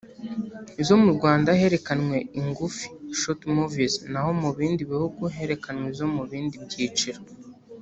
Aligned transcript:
Izo 0.81 0.95
mu 1.03 1.11
Rwanda 1.17 1.49
herekanwe 1.61 2.17
ingufi 2.39 2.85
[short 3.19 3.41
movies] 3.57 3.95
naho 4.11 4.29
mu 4.41 4.49
bindi 4.57 4.81
bihugu 4.91 5.21
herekanwe 5.37 5.85
izo 5.93 6.05
mu 6.15 6.23
bindi 6.31 6.55
byiciro 6.65 7.19